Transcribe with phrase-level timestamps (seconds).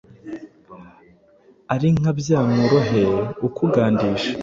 [1.73, 3.01] Ari "Nkabyankurohe
[3.47, 4.29] "ukugandisha!